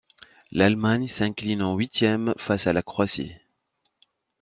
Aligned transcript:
L'Allemagne 0.51 1.07
s'incline 1.07 1.61
en 1.61 1.75
huitièmes 1.75 2.33
face 2.35 2.65
à 2.65 2.73
la 2.73 2.81
Croatie. 2.81 3.35